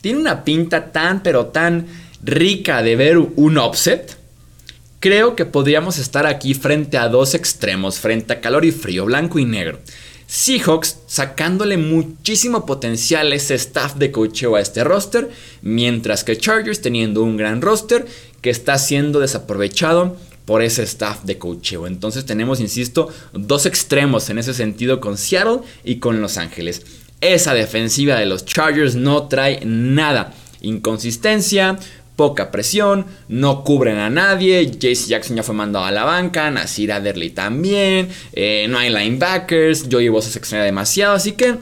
Tiene 0.00 0.20
una 0.20 0.44
pinta 0.44 0.92
tan 0.92 1.22
pero 1.22 1.46
tan 1.46 1.86
rica 2.22 2.82
de 2.82 2.96
ver 2.96 3.18
un 3.18 3.58
offset 3.58 4.20
Creo 5.00 5.34
que 5.34 5.46
podríamos 5.46 5.96
estar 5.96 6.26
aquí 6.26 6.52
frente 6.52 6.98
a 6.98 7.08
dos 7.08 7.34
extremos, 7.34 7.98
frente 7.98 8.34
a 8.34 8.40
calor 8.42 8.66
y 8.66 8.70
frío, 8.70 9.06
blanco 9.06 9.38
y 9.38 9.46
negro. 9.46 9.78
Seahawks 10.26 10.98
sacándole 11.06 11.78
muchísimo 11.78 12.66
potencial 12.66 13.32
ese 13.32 13.54
staff 13.54 13.94
de 13.94 14.12
cocheo 14.12 14.56
a 14.56 14.60
este 14.60 14.84
roster, 14.84 15.30
mientras 15.62 16.22
que 16.22 16.36
Chargers 16.36 16.82
teniendo 16.82 17.22
un 17.22 17.38
gran 17.38 17.62
roster 17.62 18.06
que 18.42 18.50
está 18.50 18.76
siendo 18.76 19.20
desaprovechado 19.20 20.18
por 20.44 20.60
ese 20.60 20.82
staff 20.82 21.24
de 21.24 21.38
cocheo. 21.38 21.86
Entonces 21.86 22.26
tenemos, 22.26 22.60
insisto, 22.60 23.08
dos 23.32 23.64
extremos 23.64 24.28
en 24.28 24.36
ese 24.36 24.52
sentido 24.52 25.00
con 25.00 25.16
Seattle 25.16 25.60
y 25.82 25.96
con 25.96 26.20
Los 26.20 26.36
Ángeles. 26.36 26.82
Esa 27.22 27.54
defensiva 27.54 28.16
de 28.16 28.26
los 28.26 28.44
Chargers 28.44 28.96
no 28.96 29.28
trae 29.28 29.64
nada. 29.64 30.34
Inconsistencia, 30.60 31.78
poca 32.20 32.50
presión, 32.50 33.06
no 33.28 33.64
cubren 33.64 33.96
a 33.96 34.10
nadie, 34.10 34.70
JC 34.70 35.06
Jackson 35.08 35.36
ya 35.36 35.42
fue 35.42 35.54
mandado 35.54 35.86
a 35.86 35.90
la 35.90 36.04
banca, 36.04 36.50
Nasir 36.50 36.92
Adderley 36.92 37.30
también, 37.30 38.10
eh, 38.34 38.66
no 38.68 38.76
hay 38.76 38.90
linebackers, 38.90 39.86
Joey 39.90 40.10
Bosa 40.10 40.28
se 40.28 40.38
extraña 40.38 40.64
demasiado, 40.64 41.14
así 41.14 41.32
que... 41.32 41.54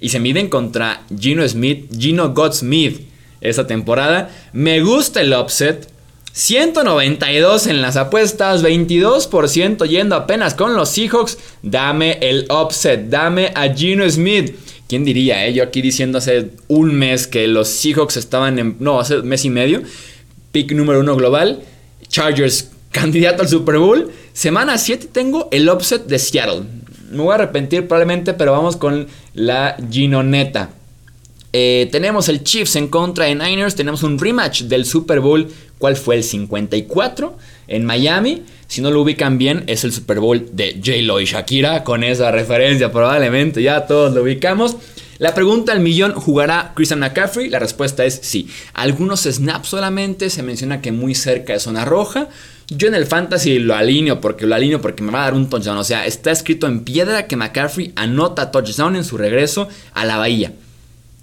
Y 0.00 0.08
se 0.08 0.18
miden 0.18 0.48
contra 0.48 1.02
Gino 1.16 1.48
Smith, 1.48 1.88
Gino 1.96 2.34
Godsmith 2.34 3.02
esta 3.40 3.68
temporada. 3.68 4.30
Me 4.52 4.80
gusta 4.80 5.20
el 5.20 5.32
upset. 5.32 5.88
192 6.32 7.68
en 7.68 7.80
las 7.80 7.96
apuestas, 7.96 8.64
22% 8.64 9.86
yendo 9.86 10.16
apenas 10.16 10.54
con 10.54 10.74
los 10.74 10.88
Seahawks. 10.88 11.38
Dame 11.62 12.18
el 12.20 12.48
upset, 12.50 13.08
dame 13.08 13.52
a 13.54 13.72
Gino 13.72 14.08
Smith. 14.10 14.56
¿Quién 14.88 15.04
diría, 15.04 15.46
eh? 15.46 15.52
Yo 15.52 15.62
aquí 15.62 15.82
diciendo 15.82 16.16
hace 16.16 16.50
un 16.66 16.94
mes 16.94 17.26
que 17.26 17.46
los 17.46 17.68
Seahawks 17.68 18.16
estaban 18.16 18.58
en. 18.58 18.76
No, 18.80 18.98
hace 18.98 19.18
mes 19.18 19.44
y 19.44 19.50
medio. 19.50 19.82
Pick 20.50 20.72
número 20.72 21.00
uno 21.00 21.14
global. 21.14 21.62
Chargers 22.08 22.70
candidato 22.90 23.42
al 23.42 23.48
Super 23.48 23.76
Bowl. 23.76 24.10
Semana 24.32 24.78
7 24.78 25.08
tengo 25.12 25.48
el 25.52 25.68
upset 25.68 26.06
de 26.06 26.18
Seattle. 26.18 26.62
Me 27.10 27.22
voy 27.22 27.32
a 27.32 27.34
arrepentir 27.34 27.86
probablemente, 27.86 28.32
pero 28.32 28.52
vamos 28.52 28.76
con 28.76 29.06
la 29.34 29.76
Ginoneta. 29.90 30.70
Eh, 31.52 31.88
tenemos 31.92 32.28
el 32.30 32.42
Chiefs 32.42 32.76
en 32.76 32.88
contra 32.88 33.26
de 33.26 33.34
Niners. 33.34 33.74
Tenemos 33.74 34.02
un 34.02 34.18
rematch 34.18 34.62
del 34.62 34.86
Super 34.86 35.20
Bowl. 35.20 35.48
¿Cuál 35.76 35.96
fue 35.96 36.16
el 36.16 36.24
54? 36.24 37.36
En 37.68 37.84
Miami. 37.84 38.42
Si 38.68 38.82
no 38.82 38.90
lo 38.90 39.00
ubican 39.00 39.38
bien, 39.38 39.64
es 39.66 39.84
el 39.84 39.92
Super 39.92 40.20
Bowl 40.20 40.50
de 40.52 40.74
J-Lo 40.84 41.20
y 41.20 41.24
Shakira. 41.24 41.84
Con 41.84 42.04
esa 42.04 42.30
referencia, 42.30 42.92
probablemente 42.92 43.62
ya 43.62 43.86
todos 43.86 44.14
lo 44.14 44.22
ubicamos. 44.22 44.76
La 45.16 45.34
pregunta 45.34 45.72
al 45.72 45.80
millón, 45.80 46.12
¿jugará 46.12 46.72
Christian 46.76 47.00
McCaffrey? 47.00 47.48
La 47.48 47.58
respuesta 47.58 48.04
es 48.04 48.20
sí. 48.22 48.48
Algunos 48.74 49.22
snaps 49.22 49.68
solamente, 49.68 50.28
se 50.28 50.42
menciona 50.42 50.82
que 50.82 50.92
muy 50.92 51.14
cerca 51.14 51.54
de 51.54 51.60
zona 51.60 51.86
roja. 51.86 52.28
Yo 52.68 52.88
en 52.88 52.94
el 52.94 53.06
fantasy 53.06 53.58
lo 53.58 53.74
alineo 53.74 54.20
porque 54.20 54.46
lo 54.46 54.54
alineo 54.54 54.82
porque 54.82 55.02
me 55.02 55.10
va 55.10 55.22
a 55.22 55.24
dar 55.24 55.34
un 55.34 55.48
touchdown. 55.48 55.78
O 55.78 55.84
sea, 55.84 56.04
está 56.04 56.30
escrito 56.30 56.66
en 56.66 56.84
piedra 56.84 57.26
que 57.26 57.36
McCaffrey 57.36 57.92
anota 57.96 58.50
touchdown 58.50 58.96
en 58.96 59.04
su 59.04 59.16
regreso 59.16 59.68
a 59.94 60.04
la 60.04 60.18
bahía. 60.18 60.52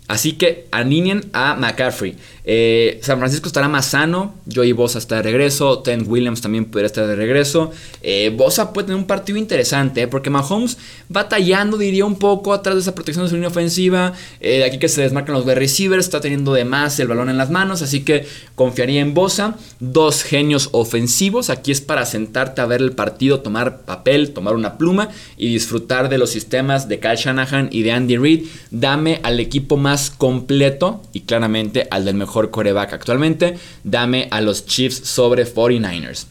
Así 0.07 0.33
que 0.33 0.67
alineen 0.71 1.29
a 1.33 1.55
McCaffrey. 1.55 2.15
Eh, 2.47 2.99
San 3.01 3.17
Francisco 3.17 3.47
estará 3.47 3.67
más 3.67 3.87
sano. 3.87 4.35
Joey 4.53 4.71
Bosa 4.71 4.99
está 4.99 5.15
de 5.17 5.23
regreso. 5.23 5.79
Ten 5.79 6.05
Williams 6.07 6.41
también 6.41 6.65
podría 6.65 6.85
estar 6.85 7.07
de 7.07 7.15
regreso. 7.15 7.71
Eh, 8.03 8.31
Bosa 8.35 8.71
puede 8.71 8.87
tener 8.87 8.99
un 8.99 9.07
partido 9.07 9.37
interesante. 9.37 10.03
Eh, 10.03 10.07
porque 10.07 10.29
Mahomes 10.29 10.77
batallando, 11.09 11.77
diría 11.77 12.05
un 12.05 12.19
poco, 12.19 12.53
atrás 12.53 12.75
de 12.75 12.81
esa 12.81 12.93
protección 12.93 13.25
de 13.25 13.29
su 13.29 13.35
línea 13.35 13.49
ofensiva. 13.49 14.13
de 14.39 14.63
aquí 14.63 14.77
que 14.77 14.87
se 14.87 15.01
desmarcan 15.01 15.33
los 15.33 15.45
receivers. 15.45 16.05
Está 16.05 16.21
teniendo 16.21 16.53
de 16.53 16.65
más 16.65 16.99
el 16.99 17.07
balón 17.07 17.29
en 17.29 17.37
las 17.37 17.49
manos. 17.49 17.81
Así 17.81 18.03
que 18.03 18.27
confiaría 18.53 19.01
en 19.01 19.13
Bosa. 19.13 19.55
Dos 19.79 20.23
genios 20.23 20.69
ofensivos. 20.71 21.49
Aquí 21.49 21.71
es 21.71 21.81
para 21.81 22.05
sentarte 22.05 22.61
a 22.61 22.65
ver 22.65 22.81
el 22.81 22.91
partido, 22.91 23.39
tomar 23.39 23.81
papel, 23.81 24.33
tomar 24.33 24.53
una 24.53 24.77
pluma 24.77 25.09
y 25.37 25.49
disfrutar 25.49 26.09
de 26.09 26.17
los 26.19 26.29
sistemas 26.29 26.87
de 26.87 26.99
Kyle 26.99 27.15
Shanahan 27.15 27.69
y 27.71 27.81
de 27.81 27.91
Andy 27.91 28.17
Reid. 28.17 28.45
Dame 28.69 29.19
al 29.23 29.39
equipo 29.39 29.77
más 29.77 30.11
completo 30.11 31.01
y 31.11 31.21
claramente 31.21 31.87
al 31.89 32.05
del 32.05 32.15
mejor 32.15 32.34
coreback 32.51 32.93
actualmente. 32.93 33.57
Dame 33.83 34.27
a 34.31 34.41
los 34.41 34.65
Chiefs 34.65 35.07
sobre 35.07 35.45
49ers. 35.45 36.25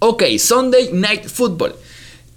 Ok, 0.00 0.22
Sunday 0.38 0.90
Night 0.92 1.26
Football. 1.26 1.74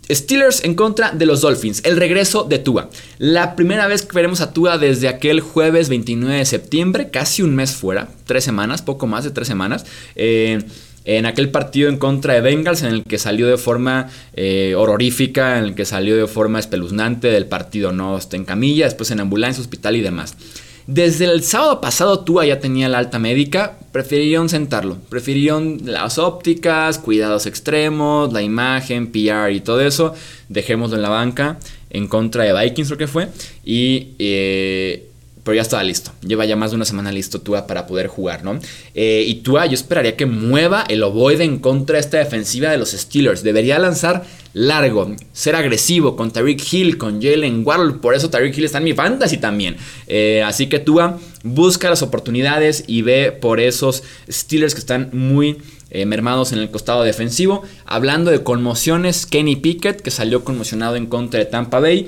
Steelers 0.10 0.64
en 0.64 0.76
contra 0.76 1.12
de 1.12 1.26
los 1.26 1.42
Dolphins. 1.42 1.82
El 1.86 1.98
regreso 1.98 2.44
de 2.44 2.60
Tua. 2.60 2.90
La 3.18 3.56
primera 3.56 3.88
vez 3.88 4.02
que 4.02 4.16
veremos 4.16 4.42
a 4.42 4.54
Tua 4.54 4.78
desde 4.78 5.08
aquel 5.08 5.40
jueves 5.42 5.90
29 5.90 6.38
de 6.38 6.46
septiembre, 6.46 7.10
casi 7.12 7.44
un 7.44 7.56
mes 7.56 7.72
fuera, 7.72 8.10
tres 8.26 8.44
semanas, 8.44 8.82
poco 8.82 9.08
más 9.08 9.24
de 9.24 9.32
tres 9.32 9.48
semanas. 9.48 9.86
Eh, 10.16 10.60
en 11.04 11.26
aquel 11.26 11.50
partido 11.50 11.90
en 11.90 11.98
contra 11.98 12.34
de 12.34 12.42
Bengals, 12.42 12.84
en 12.84 12.90
el 12.90 13.04
que 13.04 13.18
salió 13.18 13.48
de 13.48 13.58
forma 13.58 14.10
eh, 14.34 14.76
horrorífica, 14.78 15.58
en 15.58 15.66
el 15.66 15.76
que 15.76 15.86
salió 15.86 16.16
de 16.16 16.28
forma 16.28 16.60
espeluznante 16.60 17.30
del 17.30 17.48
partido, 17.48 17.92
no 17.92 18.20
en 18.32 18.46
camilla, 18.46 18.86
después 18.86 19.10
en 19.12 19.20
ambulancia, 19.20 19.62
hospital 19.62 19.96
y 19.96 20.02
demás. 20.02 20.36
Desde 20.88 21.26
el 21.26 21.44
sábado 21.44 21.80
pasado 21.80 22.22
Tua 22.22 22.46
ya 22.46 22.60
tenía 22.60 22.90
la 22.90 22.98
alta 22.98 23.20
médica, 23.20 23.78
prefirieron 23.92 24.50
sentarlo, 24.50 24.98
prefirieron 25.10 25.80
las 25.86 26.18
ópticas, 26.18 26.98
cuidados 26.98 27.46
extremos, 27.46 28.34
la 28.34 28.42
imagen, 28.42 29.12
PR 29.12 29.52
y 29.52 29.62
todo 29.62 29.82
eso, 29.82 30.14
dejémoslo 30.50 30.96
en 30.96 31.02
la 31.02 31.10
banca 31.10 31.60
en 31.92 32.08
contra 32.08 32.46
de 32.46 32.60
Vikings 32.60 32.90
lo 32.90 32.98
que 32.98 33.08
fue. 33.08 33.28
Y 33.64 34.10
eh, 34.18 35.11
pero 35.44 35.56
ya 35.56 35.62
estaba 35.62 35.84
listo. 35.84 36.12
Lleva 36.22 36.46
ya 36.46 36.56
más 36.56 36.72
de 36.72 36.76
una 36.76 36.86
semana 36.86 37.12
listo 37.12 37.42
Tua 37.42 37.68
para 37.68 37.88
poder 37.88 38.08
jugar, 38.08 38.44
¿no? 38.44 38.60
Eh, 38.94 39.24
y 39.28 39.36
Tua 39.36 39.66
yo 39.66 39.74
esperaría 39.74 40.16
que 40.16 40.26
mueva 40.26 40.86
el 40.88 41.02
ovoide 41.04 41.44
en 41.44 41.60
contra 41.60 41.96
de 41.96 42.02
esta 42.02 42.18
defensiva 42.18 42.70
de 42.70 42.78
los 42.78 42.92
Steelers. 42.92 43.44
Debería 43.44 43.80
lanzar 43.80 44.24
largo, 44.54 45.16
ser 45.34 45.56
agresivo 45.56 46.16
con 46.16 46.32
Tariq 46.32 46.62
Hill, 46.72 46.98
con 46.98 47.22
Jalen 47.22 47.64
Waddle. 47.66 47.94
Por 47.94 48.14
eso 48.14 48.30
Tariq 48.30 48.58
Hill 48.58 48.66
está 48.66 48.78
en 48.78 48.84
mi 48.84 48.94
fantasy 48.94 49.38
también. 49.38 49.78
Eh, 50.08 50.44
así 50.46 50.68
que 50.68 50.80
Tua 50.80 51.20
busca 51.44 51.90
las 51.90 52.04
oportunidades 52.04 52.84
y 52.88 53.02
ve 53.02 53.32
por 53.32 53.60
esos 53.60 54.04
Steelers 54.30 54.76
que 54.76 54.80
están 54.80 55.10
muy 55.12 55.58
eh, 55.90 56.06
mermados 56.06 56.52
en 56.52 56.60
el 56.60 56.70
costado 56.70 57.04
defensivo. 57.04 57.64
Hablando 57.86 58.30
de 58.30 58.44
conmociones, 58.44 59.26
Kenny 59.26 59.56
Pickett, 59.56 60.02
que 60.02 60.12
salió 60.12 60.44
conmocionado 60.44 60.96
en 60.96 61.08
contra 61.08 61.40
de 61.40 61.46
Tampa 61.46 61.80
Bay 61.80 62.08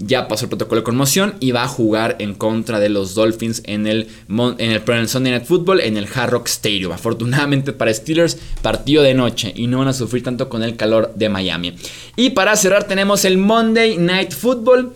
ya 0.00 0.28
pasó 0.28 0.46
el 0.46 0.48
protocolo 0.48 0.80
de 0.80 0.84
conmoción 0.84 1.34
y 1.40 1.52
va 1.52 1.64
a 1.64 1.68
jugar 1.68 2.16
en 2.18 2.34
contra 2.34 2.80
de 2.80 2.88
los 2.88 3.14
Dolphins 3.14 3.62
en 3.66 3.86
el, 3.86 4.08
en 4.28 4.70
el, 4.70 5.08
Sunday 5.08 5.32
Night 5.32 5.44
Football 5.44 5.80
en 5.80 5.98
el 5.98 6.08
Hard 6.12 6.30
Rock 6.30 6.48
Stadium. 6.48 6.92
Afortunadamente 6.92 7.72
para 7.72 7.92
Steelers, 7.92 8.38
partido 8.62 9.02
de 9.02 9.14
noche 9.14 9.52
y 9.54 9.66
no 9.66 9.78
van 9.78 9.88
a 9.88 9.92
sufrir 9.92 10.22
tanto 10.22 10.48
con 10.48 10.62
el 10.62 10.76
calor 10.76 11.12
de 11.14 11.28
Miami. 11.28 11.76
Y 12.16 12.30
para 12.30 12.56
cerrar 12.56 12.84
tenemos 12.84 13.24
el 13.24 13.36
Monday 13.38 13.98
Night 13.98 14.32
Football. 14.32 14.94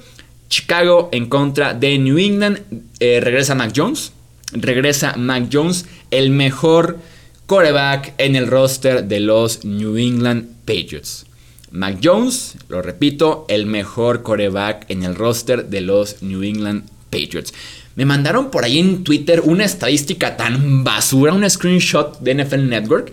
Chicago 0.49 1.09
en 1.13 1.27
contra 1.27 1.75
de 1.75 1.99
New 1.99 2.19
England. 2.19 2.61
Eh, 3.01 3.21
regresa 3.23 3.55
Mac 3.55 3.73
Jones. 3.77 4.13
Regresa 4.53 5.17
Mac 5.17 5.49
Jones, 5.53 5.87
el 6.11 6.31
mejor 6.31 6.99
quarterback 7.47 8.15
en 8.19 8.37
el 8.37 8.47
roster 8.47 9.05
de 9.05 9.21
los 9.21 9.65
New 9.65 9.97
England 9.97 10.47
Patriots. 10.65 11.27
Mac 11.75 11.99
Jones, 12.01 12.55
lo 12.69 12.83
repito, 12.83 13.47
el 13.49 13.67
mejor 13.67 14.23
coreback 14.23 14.89
en 14.91 15.03
el 15.03 15.17
roster 15.17 15.67
de 15.67 15.81
los 15.81 16.23
New 16.23 16.45
England 16.45 16.85
Patriots. 17.11 17.53
Me 17.97 18.05
mandaron 18.05 18.53
por 18.53 18.63
ahí 18.63 18.79
en 18.79 19.03
Twitter 19.03 19.43
una 19.45 19.65
estadística 19.65 20.37
tan 20.37 20.85
basura, 20.85 21.33
un 21.33 21.51
screenshot 21.51 22.21
de 22.21 22.37
NFL 22.37 22.69
Network, 22.69 23.13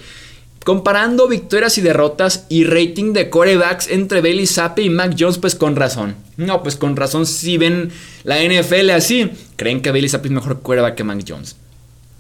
comparando 0.64 1.28
victorias 1.28 1.80
y 1.80 1.82
derrotas 1.82 2.46
y 2.50 2.64
rating 2.64 3.14
de 3.14 3.32
corebacks 3.32 3.88
entre 3.88 4.22
Bailey 4.22 4.46
Zappi 4.46 4.84
y 4.84 4.90
Mac 4.92 5.16
Jones, 5.18 5.40
pues 5.40 5.56
con 5.56 5.76
razón. 5.76 6.16
No, 6.38 6.62
pues 6.62 6.76
con 6.76 6.96
razón 6.96 7.26
si 7.26 7.58
ven 7.58 7.90
la 8.24 8.44
NFL 8.44 8.92
así, 8.92 9.32
creen 9.56 9.82
que 9.82 9.90
Bailey 9.90 10.10
Zappi 10.10 10.28
es 10.28 10.34
mejor 10.34 10.62
coreback 10.62 10.94
que 10.94 11.04
Mac 11.04 11.26
Jones. 11.28 11.56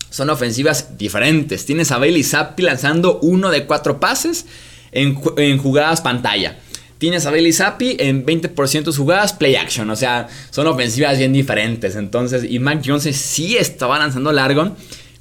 Son 0.09 0.31
ofensivas 0.31 0.97
diferentes. 0.97 1.67
Tienes 1.67 1.91
a 1.91 1.99
Bailey 1.99 2.23
Zappi 2.23 2.63
lanzando 2.63 3.19
uno 3.19 3.51
de 3.51 3.67
cuatro 3.67 3.99
pases 3.99 4.47
en, 4.91 5.57
jugadas 5.57 6.01
pantalla. 6.01 6.59
tienes 6.97 7.25
a 7.25 7.31
Bailey 7.31 7.53
Zappi 7.53 7.95
en 7.99 8.25
20% 8.25 8.83
de 8.83 8.91
jugadas, 8.91 9.33
play 9.33 9.55
action. 9.55 9.89
O 9.89 9.95
sea, 9.95 10.27
son 10.49 10.67
ofensivas 10.67 11.17
bien 11.17 11.33
diferentes. 11.33 11.95
Entonces, 11.95 12.43
y 12.49 12.59
Mac 12.59 12.83
Jones 12.85 13.03
sí 13.15 13.57
estaba 13.57 13.97
lanzando 13.97 14.31
largo 14.31 14.75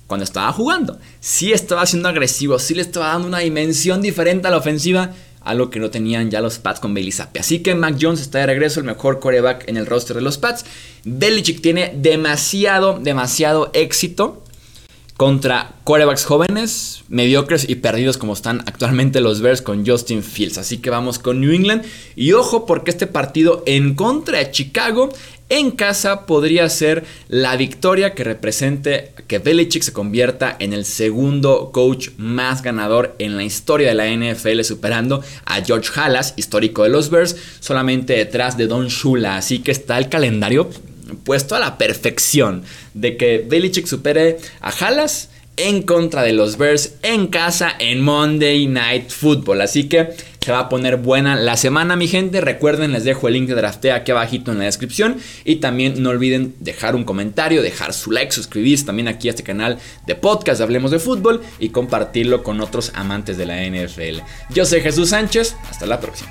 cuando 0.06 0.24
estaba 0.24 0.52
jugando. 0.52 0.98
Sí 1.20 1.52
estaba 1.52 1.86
siendo 1.86 2.08
agresivo, 2.08 2.58
sí 2.58 2.74
le 2.74 2.82
estaba 2.82 3.08
dando 3.08 3.28
una 3.28 3.38
dimensión 3.38 4.02
diferente 4.02 4.48
a 4.48 4.50
la 4.50 4.56
ofensiva, 4.56 5.14
algo 5.40 5.70
que 5.70 5.78
no 5.78 5.88
tenían 5.88 6.30
ya 6.30 6.40
los 6.40 6.58
Pats 6.58 6.80
con 6.80 6.92
Bailey 6.92 7.12
Zappi. 7.12 7.38
Así 7.38 7.60
que 7.60 7.74
Mac 7.74 7.96
Jones 7.98 8.20
está 8.20 8.40
de 8.40 8.46
regreso, 8.46 8.80
el 8.80 8.86
mejor 8.86 9.20
coreback 9.20 9.68
en 9.68 9.76
el 9.76 9.86
roster 9.86 10.16
de 10.16 10.22
los 10.22 10.36
Pats. 10.36 10.64
Belichick 11.04 11.62
tiene 11.62 11.94
demasiado, 11.96 12.98
demasiado 12.98 13.70
éxito 13.72 14.42
contra 15.20 15.74
corebacks 15.84 16.24
jóvenes, 16.24 17.02
mediocres 17.10 17.68
y 17.68 17.74
perdidos 17.74 18.16
como 18.16 18.32
están 18.32 18.60
actualmente 18.60 19.20
los 19.20 19.42
Bears 19.42 19.60
con 19.60 19.86
Justin 19.86 20.22
Fields. 20.22 20.56
Así 20.56 20.78
que 20.78 20.88
vamos 20.88 21.18
con 21.18 21.42
New 21.42 21.52
England. 21.52 21.84
Y 22.16 22.32
ojo 22.32 22.64
porque 22.64 22.90
este 22.90 23.06
partido 23.06 23.62
en 23.66 23.94
contra 23.94 24.38
de 24.38 24.50
Chicago 24.50 25.10
en 25.50 25.72
casa 25.72 26.24
podría 26.24 26.66
ser 26.70 27.04
la 27.28 27.54
victoria 27.56 28.14
que 28.14 28.24
represente 28.24 29.12
que 29.26 29.40
Belichick 29.40 29.82
se 29.82 29.92
convierta 29.92 30.56
en 30.58 30.72
el 30.72 30.86
segundo 30.86 31.70
coach 31.70 32.10
más 32.16 32.62
ganador 32.62 33.14
en 33.18 33.36
la 33.36 33.44
historia 33.44 33.88
de 33.88 33.94
la 33.94 34.08
NFL, 34.08 34.62
superando 34.62 35.22
a 35.44 35.60
George 35.60 35.90
Halas, 36.00 36.32
histórico 36.38 36.84
de 36.84 36.88
los 36.88 37.10
Bears, 37.10 37.36
solamente 37.58 38.14
detrás 38.14 38.56
de 38.56 38.68
Don 38.68 38.88
Shula. 38.88 39.36
Así 39.36 39.58
que 39.58 39.72
está 39.72 39.98
el 39.98 40.08
calendario 40.08 40.70
puesto 41.16 41.54
a 41.54 41.60
la 41.60 41.78
perfección 41.78 42.62
de 42.94 43.16
que 43.16 43.44
Belichick 43.46 43.86
supere 43.86 44.38
a 44.60 44.70
Halas 44.70 45.30
en 45.56 45.82
contra 45.82 46.22
de 46.22 46.32
los 46.32 46.56
Bears 46.56 46.94
en 47.02 47.26
casa 47.26 47.72
en 47.78 48.00
Monday 48.00 48.66
Night 48.66 49.10
Football. 49.10 49.60
Así 49.60 49.88
que 49.88 50.08
se 50.40 50.52
va 50.52 50.60
a 50.60 50.68
poner 50.70 50.96
buena 50.96 51.36
la 51.36 51.56
semana, 51.56 51.96
mi 51.96 52.08
gente. 52.08 52.40
Recuerden, 52.40 52.92
les 52.92 53.04
dejo 53.04 53.28
el 53.28 53.34
link 53.34 53.48
de 53.48 53.54
Draftea 53.54 53.96
aquí 53.96 54.10
abajito 54.10 54.52
en 54.52 54.58
la 54.58 54.64
descripción. 54.64 55.18
Y 55.44 55.56
también 55.56 56.02
no 56.02 56.10
olviden 56.10 56.54
dejar 56.60 56.96
un 56.96 57.04
comentario, 57.04 57.62
dejar 57.62 57.92
su 57.92 58.10
like, 58.10 58.32
suscribirse 58.32 58.86
también 58.86 59.08
aquí 59.08 59.28
a 59.28 59.32
este 59.32 59.42
canal 59.42 59.78
de 60.06 60.14
podcast 60.14 60.62
Hablemos 60.62 60.90
de 60.90 60.98
Fútbol 60.98 61.42
y 61.58 61.68
compartirlo 61.68 62.42
con 62.42 62.60
otros 62.60 62.92
amantes 62.94 63.36
de 63.36 63.46
la 63.46 63.62
NFL. 63.62 64.20
Yo 64.48 64.64
soy 64.64 64.80
Jesús 64.80 65.10
Sánchez. 65.10 65.56
Hasta 65.68 65.84
la 65.84 66.00
próxima. 66.00 66.30